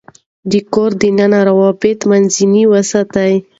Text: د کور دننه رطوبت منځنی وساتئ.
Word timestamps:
د 0.51 0.53
کور 0.73 0.91
دننه 1.01 1.39
رطوبت 1.47 1.99
منځنی 2.09 2.63
وساتئ. 2.71 3.33